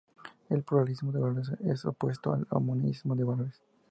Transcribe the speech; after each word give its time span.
El 0.49 0.63
pluralismo 0.63 1.11
de 1.11 1.19
valores 1.19 1.51
es 1.63 1.85
opuesto 1.85 2.33
al 2.33 2.47
"monismo 2.59 3.15
de 3.15 3.23
valores". 3.23 3.61